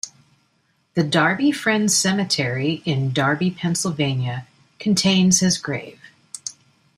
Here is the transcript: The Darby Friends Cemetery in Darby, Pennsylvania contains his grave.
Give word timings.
The 0.95 1.03
Darby 1.03 1.51
Friends 1.51 1.95
Cemetery 1.95 2.81
in 2.85 3.13
Darby, 3.13 3.51
Pennsylvania 3.51 4.47
contains 4.79 5.41
his 5.41 5.59
grave. 5.59 6.01